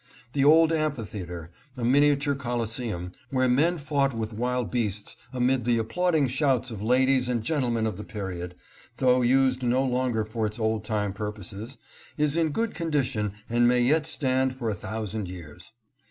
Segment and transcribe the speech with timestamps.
[0.33, 5.77] The old Amphitheater, a miniature Coli seum, where men fought with wild beasts amid the
[5.77, 8.55] applauding shouts of ladies and gentlemen of the period,
[8.97, 11.77] though used no longer for its old time purposes,
[12.17, 15.71] is in good condition and may yet stand for a thousand years.